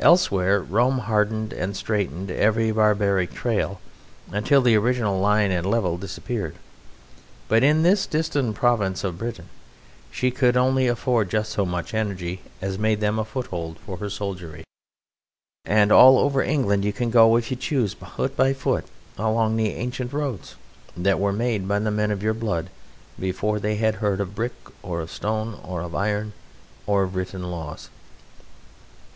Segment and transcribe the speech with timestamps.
[0.00, 3.78] Elsewhere Rome hardened and straightened every barbaric trail
[4.32, 6.56] until the original line and level disappeared;
[7.46, 9.48] but in this distant province of Britain
[10.10, 14.10] she could only afford just so much energy as made them a foothold for her
[14.10, 14.64] soldiery;
[15.64, 18.86] and all over England you can go, if you choose, foot by foot,
[19.16, 20.56] along the ancient roads
[20.96, 22.68] that were made by the men of your blood
[23.16, 26.32] before they had heard of brick or of stone or of iron
[26.84, 27.90] or of written laws.